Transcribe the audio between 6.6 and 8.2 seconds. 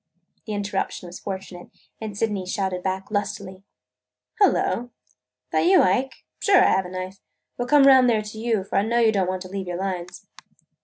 I have a knife. We 'll come around